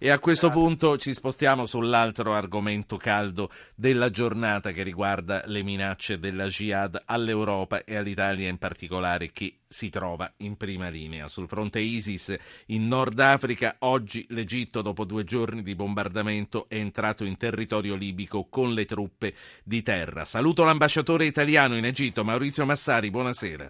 [0.00, 6.20] E a questo punto ci spostiamo sull'altro argomento caldo della giornata che riguarda le minacce
[6.20, 11.26] della jihad all'Europa e all'Italia in particolare che si trova in prima linea.
[11.26, 12.32] Sul fronte ISIS
[12.66, 18.46] in Nord Africa oggi l'Egitto dopo due giorni di bombardamento è entrato in territorio libico
[18.48, 19.34] con le truppe
[19.64, 20.24] di terra.
[20.24, 23.68] Saluto l'ambasciatore italiano in Egitto Maurizio Massari, buonasera.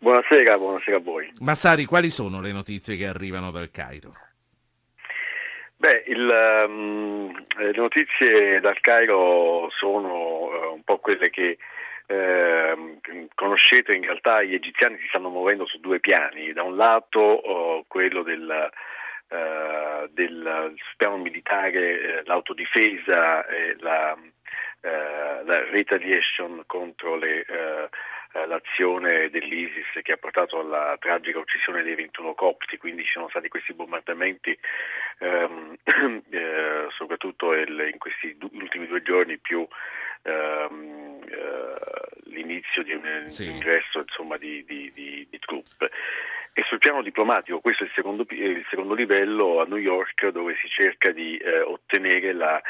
[0.00, 1.30] Buonasera, buonasera a voi.
[1.38, 4.14] Massari, quali sono le notizie che arrivano dal Cairo?
[5.84, 11.58] Beh, il, um, le notizie dal Cairo sono uh, un po' quelle che
[12.06, 12.98] uh,
[13.34, 17.84] conoscete, in realtà gli egiziani si stanno muovendo su due piani, da un lato uh,
[17.86, 18.70] quello del,
[20.12, 24.16] del, piano militare, eh, l'autodifesa e la,
[24.80, 27.44] la retaliation contro le
[28.34, 33.28] eh, l'azione dell'ISIS che ha portato alla tragica uccisione dei 21 copti, quindi ci sono
[33.28, 34.58] stati questi bombardamenti
[35.18, 35.43] eh,
[37.24, 39.66] soprattutto il, in questi du- ultimi due giorni più
[40.22, 43.48] ehm, eh, l'inizio di un sì.
[43.50, 45.90] ingresso insomma, di, di, di, di, truppe.
[46.52, 50.56] E sul piano diplomatico, questo è il secondo, il secondo livello a New York dove
[50.60, 52.62] si cerca di eh, ottenere la,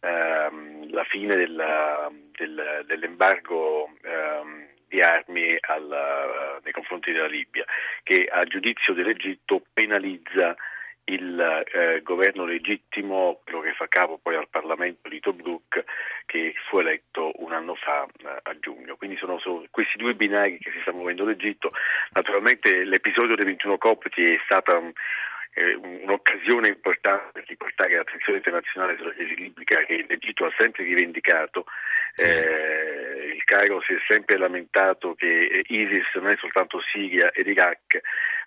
[0.00, 7.64] ehm, la fine della, del, dell'embargo ehm, di armi alla, nei confronti della Libia,
[8.02, 10.54] che a giudizio dell'Egitto penalizza
[11.04, 15.84] il eh, governo legittimo, quello che fa capo poi al Parlamento di Tobruk,
[16.26, 18.96] che fu eletto un anno fa eh, a giugno.
[18.96, 21.72] Quindi sono, sono, questi due binari che si sta muovendo l'Egitto.
[22.12, 24.80] Naturalmente l'episodio dei 21 copti è stata
[25.54, 31.64] eh, un'occasione importante per riportare l'attenzione internazionale sulla crisi libica che l'Egitto ha sempre rivendicato.
[32.14, 32.24] Sì.
[32.24, 38.00] Eh, il Cairo si è sempre lamentato che ISIS non è soltanto Siria ed Iraq,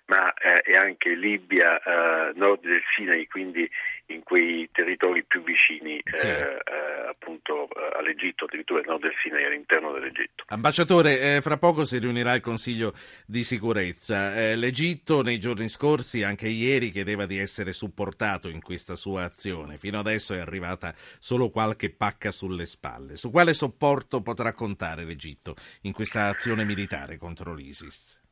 [0.06, 3.68] ma eh, è anche Libia, eh, nord del Sinai, quindi
[4.08, 6.26] in quei territori più vicini sì.
[6.26, 10.44] eh, eh appunto all'Egitto, addirittura nord del Sinai, all'interno dell'Egitto.
[10.48, 12.92] Ambasciatore, fra poco si riunirà il Consiglio
[13.24, 14.54] di sicurezza.
[14.56, 19.78] L'Egitto nei giorni scorsi, anche ieri, chiedeva di essere supportato in questa sua azione.
[19.78, 23.16] Fino adesso è arrivata solo qualche pacca sulle spalle.
[23.16, 28.23] Su quale supporto potrà contare l'Egitto in questa azione militare contro l'ISIS?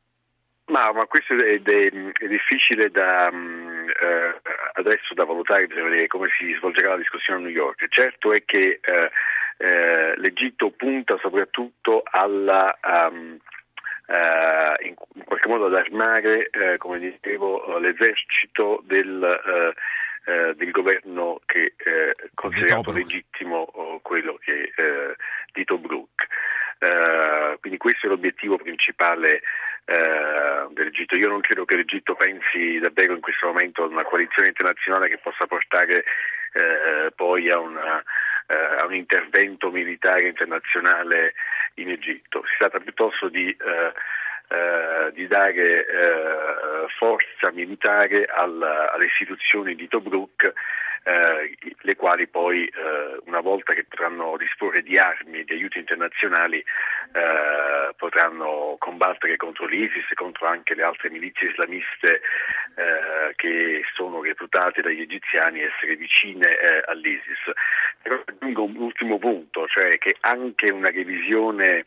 [0.67, 4.41] Ma, ma questo è, è, è difficile da, um, eh,
[4.73, 7.85] adesso da valutare, bisogna vedere come si svolgerà la discussione a New York.
[7.89, 9.11] Certo è che eh,
[9.57, 13.37] eh, l'Egitto punta soprattutto alla, um,
[14.83, 19.75] in, in, qualche modo ad armare, eh, come dicevo, l'esercito del,
[20.25, 24.71] eh, del governo che è considerato legittimo quello che,
[25.51, 26.27] di Tobruk.
[27.59, 29.41] quindi questo è l'obiettivo principale
[29.85, 30.22] eh,
[31.03, 31.15] dell'Egitto.
[31.15, 35.17] Io non credo che l'Egitto pensi davvero in questo momento ad una coalizione internazionale che
[35.17, 36.03] possa portare
[36.53, 38.03] eh, poi a, una,
[38.47, 41.33] eh, a, un intervento militare internazionale
[41.75, 42.43] in Egitto.
[42.45, 43.93] Si tratta piuttosto di, eh,
[44.49, 45.85] eh, di dare
[46.97, 50.53] forza militare al, alle istituzioni di Tobruk
[51.03, 55.79] eh, le quali poi eh, una volta che potranno disporre di armi e di aiuti
[55.79, 62.21] internazionali eh, potranno combattere contro l'ISIS e contro anche le altre milizie islamiste
[62.75, 67.51] eh, che sono reputate dagli egiziani essere vicine eh, all'ISIS.
[68.01, 71.83] Però aggiungo un ultimo punto, cioè che anche una revisione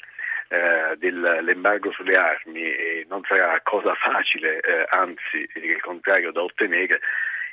[0.48, 7.00] eh, dell'embargo sulle armi non sarà cosa facile, eh, anzi il contrario da ottenere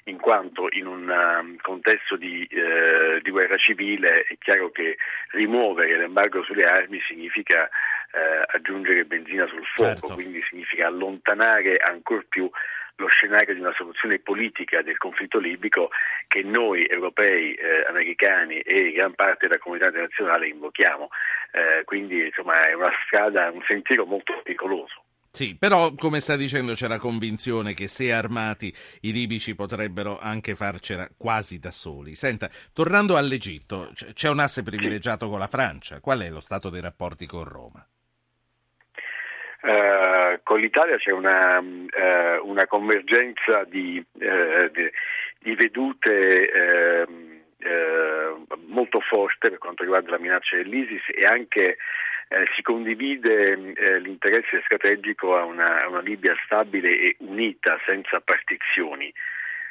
[0.05, 4.97] in quanto in un um, contesto di, eh, di, guerra civile è chiaro che
[5.29, 7.69] rimuovere l'embargo sulle armi significa
[8.11, 10.13] eh, aggiungere benzina sul fuoco, certo.
[10.13, 12.49] quindi significa allontanare ancora più
[12.95, 15.89] lo scenario di una soluzione politica del conflitto libico
[16.27, 21.09] che noi europei, eh, americani e gran parte della comunità internazionale invochiamo.
[21.51, 25.03] Eh, quindi insomma è una strada, un sentiero molto pericoloso.
[25.35, 28.71] Sì, però come sta dicendo c'è la convinzione che se armati
[29.01, 32.13] i libici potrebbero anche farcela quasi da soli.
[32.13, 35.99] Senta, tornando all'Egitto, c'è un asse privilegiato con la Francia.
[36.01, 37.83] Qual è lo stato dei rapporti con Roma?
[39.63, 44.91] Uh, con l'Italia c'è una, uh, una convergenza di, uh, di,
[45.39, 47.33] di vedute ehm,
[48.67, 51.77] molto forte per quanto riguarda la minaccia dell'ISIS e anche
[52.33, 58.19] eh, si condivide eh, l'interesse strategico a una, a una, Libia stabile e unita, senza
[58.21, 59.13] partizioni.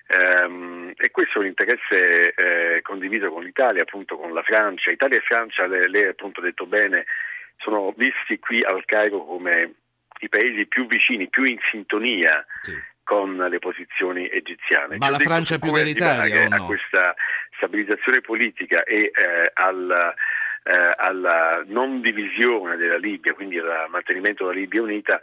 [0.08, 4.90] Um, e questo è un interesse eh, condiviso con l'Italia, appunto con la Francia.
[4.90, 7.06] Italia e Francia, lei, lei appunto ha detto bene,
[7.56, 9.72] sono visti qui al Cairo come
[10.24, 12.72] i paesi più vicini, più in sintonia sì.
[13.02, 14.96] con le posizioni egiziane.
[14.96, 16.56] Ma la Francia più dell'Italia no?
[16.56, 17.14] A questa
[17.56, 20.14] stabilizzazione politica e eh, al,
[20.64, 25.20] eh, alla non divisione della Libia, quindi al mantenimento della Libia unita,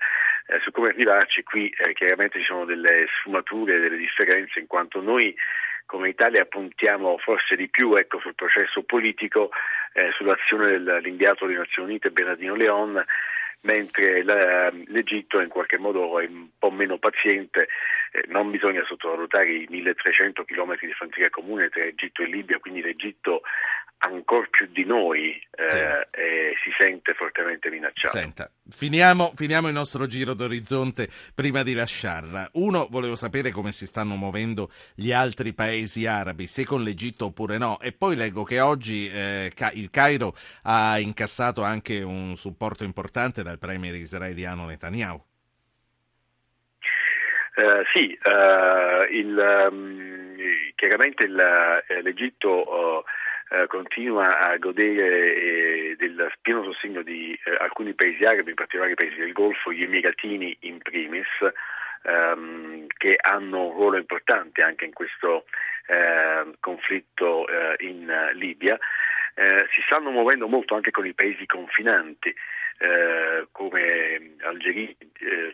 [0.47, 5.01] eh, su come arrivarci qui eh, chiaramente ci sono delle sfumature, delle differenze, in quanto
[5.01, 5.35] noi
[5.85, 9.49] come Italia puntiamo forse di più ecco, sul processo politico,
[9.93, 13.03] eh, sull'azione dell'inviato delle Nazioni Unite Bernardino Leon,
[13.61, 17.67] mentre l'Egitto in qualche modo è un po' meno paziente,
[18.11, 22.81] eh, non bisogna sottovalutare i 1300 km di frontiera comune tra Egitto e Libia, quindi
[22.81, 23.41] l'Egitto
[23.99, 25.77] ancora più di noi eh, sì.
[25.77, 28.15] eh, si sente fortemente minacciato.
[28.17, 32.49] Senta, finiamo, finiamo, il nostro giro d'orizzonte prima di lasciarla.
[32.53, 37.57] Uno, volevo sapere come si stanno muovendo gli altri paesi arabi, se con l'Egitto oppure
[37.57, 37.79] no.
[37.81, 43.59] E poi leggo che oggi eh, il Cairo ha incassato anche un supporto importante dal
[43.59, 45.27] premier israeliano Netanyahu.
[47.55, 49.97] Uh, sì, uh, il, um,
[50.75, 53.03] chiaramente il, uh, l'Egitto
[53.49, 58.91] eh, continua a godere eh, del pieno sostegno di eh, alcuni paesi arabi, in particolare
[58.91, 61.27] i paesi del Golfo, gli Emiratini in primis,
[62.03, 65.45] ehm, che hanno un ruolo importante anche in questo
[65.87, 68.77] ehm, conflitto eh, in Libia.
[69.33, 72.33] Eh, si stanno muovendo molto anche con i paesi confinanti.
[72.81, 74.95] Eh, come Algeria,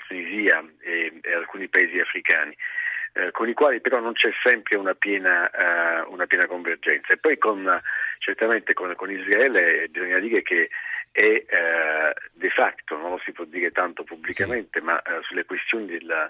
[0.08, 2.56] Tunisia e, e alcuni paesi africani
[3.18, 7.14] eh, con i quali però non c'è sempre una piena, uh, una piena convergenza.
[7.14, 7.82] E poi con,
[8.18, 10.70] certamente con, con, Israele bisogna dire che
[11.14, 14.86] è uh, de facto, non lo si può dire tanto pubblicamente, sì.
[14.86, 16.30] ma uh, sulle questioni della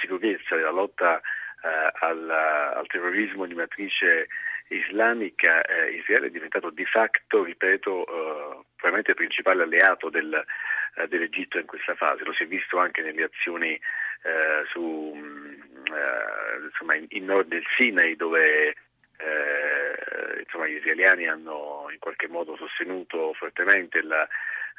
[0.00, 1.22] sicurezza, della lotta
[1.62, 4.26] al, al, terrorismo di matrice
[4.68, 8.04] islamica, Israele è diventato di facto, ripeto,
[8.76, 10.44] probabilmente il principale alleato del,
[11.08, 12.24] dell'Egitto in questa fase.
[12.24, 13.80] Lo si è visto anche nelle azioni
[14.72, 21.98] su eh, insomma, in, in, nord del Sinai dove eh, insomma, gli israeliani hanno in
[21.98, 24.26] qualche modo sostenuto fortemente la,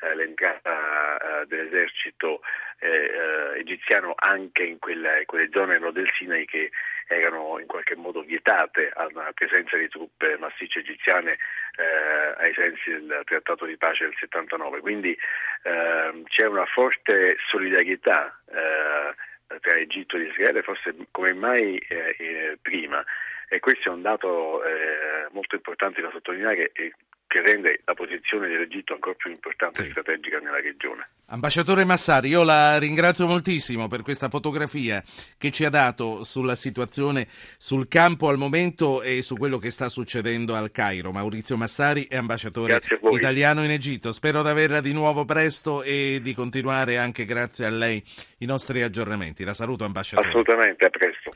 [0.01, 2.41] eh, l'entrata eh, dell'esercito
[2.79, 6.71] eh, egiziano anche in quelle, quelle zone nord del Sinai che
[7.07, 11.37] erano in qualche modo vietate alla presenza di truppe massicce egiziane
[11.75, 14.79] eh, ai sensi del trattato di pace del 79.
[14.79, 15.15] Quindi
[15.63, 19.13] eh, c'è una forte solidarietà eh,
[19.59, 23.03] tra Egitto e Israele forse come mai eh, eh, prima.
[23.49, 26.93] E questo è un dato eh, molto importante da sottolineare e
[27.31, 29.91] che rende la posizione dell'Egitto ancora più importante e sì.
[29.91, 31.07] strategica nella regione.
[31.27, 35.01] Ambasciatore Massari, io la ringrazio moltissimo per questa fotografia
[35.37, 39.87] che ci ha dato sulla situazione sul campo al momento e su quello che sta
[39.87, 41.13] succedendo al Cairo.
[41.13, 42.81] Maurizio Massari è ambasciatore
[43.13, 44.11] italiano in Egitto.
[44.11, 48.03] Spero di averla di nuovo presto e di continuare anche grazie a lei
[48.39, 49.45] i nostri aggiornamenti.
[49.45, 50.27] La saluto ambasciatore.
[50.27, 51.29] Assolutamente, a presto.